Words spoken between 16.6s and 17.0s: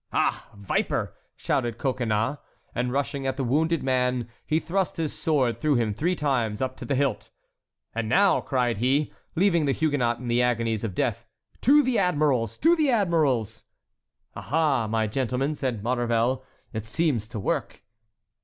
"it